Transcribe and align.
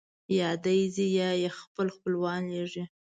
یا 0.39 0.49
دی 0.63 0.79
ځي 0.95 1.07
یا 1.19 1.29
یې 1.41 1.49
خپل 1.59 1.87
خپلوان 1.95 2.41
لېږي. 2.53 2.83